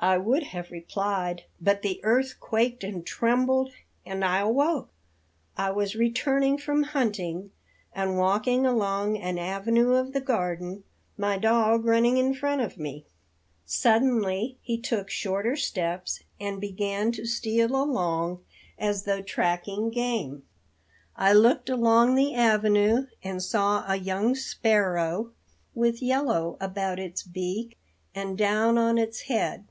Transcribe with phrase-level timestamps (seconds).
[0.00, 3.72] I would have replied, but the earth quaked and trembled,
[4.04, 4.90] and I awoke.
[5.56, 7.52] I was returning from hunting,
[7.90, 10.84] and walking along an avenue of the garden,
[11.16, 13.06] my dog running in front of me.
[13.64, 18.44] Suddenly he took shorter steps, and began to steal along
[18.78, 20.42] as though tracking game.
[21.16, 25.32] I looked along the avenue, and saw a young sparrow,
[25.74, 27.78] with yellow about its beak
[28.14, 29.64] and down on its head.